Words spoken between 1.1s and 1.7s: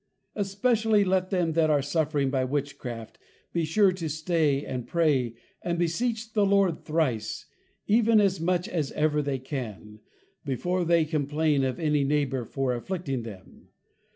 them that